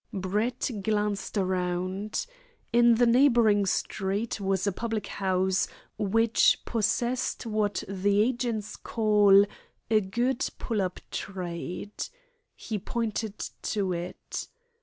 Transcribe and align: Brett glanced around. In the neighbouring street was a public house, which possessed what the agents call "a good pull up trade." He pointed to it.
Brett 0.13 0.71
glanced 0.81 1.37
around. 1.37 2.25
In 2.73 2.95
the 2.95 3.05
neighbouring 3.05 3.67
street 3.67 4.39
was 4.41 4.65
a 4.65 4.71
public 4.71 5.05
house, 5.05 5.67
which 5.95 6.57
possessed 6.65 7.45
what 7.45 7.83
the 7.87 8.19
agents 8.23 8.77
call 8.77 9.45
"a 9.91 10.01
good 10.01 10.43
pull 10.57 10.81
up 10.81 11.01
trade." 11.11 12.07
He 12.55 12.79
pointed 12.79 13.37
to 13.61 13.93
it. 13.93 14.47